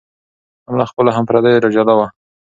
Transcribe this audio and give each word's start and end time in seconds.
هم 0.67 0.73
له 0.79 0.85
خپلو 0.91 1.09
هم 1.15 1.23
پردیو 1.29 1.63
را 1.63 1.69
جلا 1.75 1.93
وه 1.97 2.07